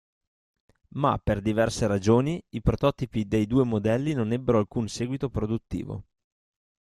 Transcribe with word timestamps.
Ma 0.95 1.19
per 1.19 1.41
diverse 1.43 1.85
ragioni, 1.85 2.43
i 2.55 2.61
prototipi 2.63 3.27
dei 3.27 3.45
due 3.45 3.63
modelli 3.65 4.13
non 4.13 4.31
ebbero 4.31 4.57
alcun 4.57 4.87
seguito 4.87 5.29
produttivo. 5.29 6.05